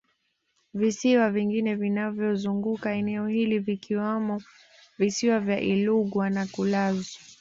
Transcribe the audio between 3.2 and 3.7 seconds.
hili